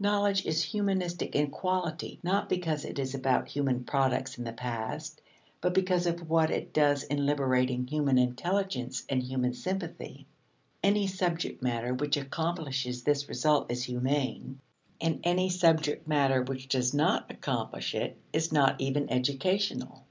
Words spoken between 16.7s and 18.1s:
not accomplish